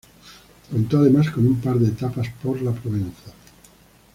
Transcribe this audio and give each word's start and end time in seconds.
Contó 0.71 0.97
además 0.97 1.29
con 1.29 1.45
un 1.45 1.61
par 1.61 1.77
de 1.77 1.89
etapas 1.89 2.27
por 2.41 2.59
la 2.63 2.71
Provenza. 2.71 3.31